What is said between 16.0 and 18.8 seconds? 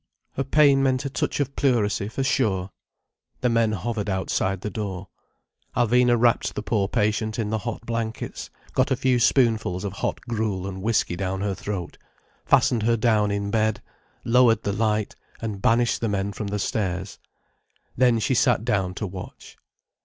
the men from the stairs. Then she sat